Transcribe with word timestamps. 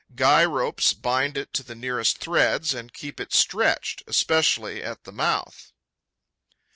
Guy 0.15 0.43
ropes 0.45 0.93
bind 0.93 1.37
it 1.37 1.53
to 1.53 1.61
the 1.61 1.75
nearest 1.75 2.17
threads 2.17 2.73
and 2.73 2.91
keep 2.91 3.19
it 3.19 3.31
stretched, 3.35 4.01
especially 4.07 4.81
at 4.81 5.03
the 5.03 5.11
mouth. 5.11 5.71